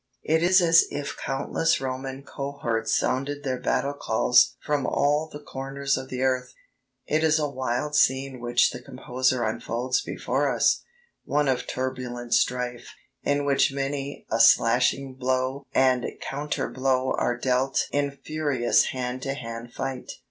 [0.23, 5.95] It is as if countless Roman cohorts sounded their battle calls from all the corners
[5.95, 6.55] of the earth....
[7.05, 10.81] It is a wild scene which the composer unfolds before us
[11.23, 17.81] one of turbulent strife, in which many a slashing blow and counter blow are dealt
[17.91, 20.13] in furious hand to hand fight....